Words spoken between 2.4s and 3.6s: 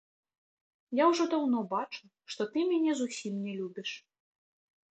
ты мяне зусім не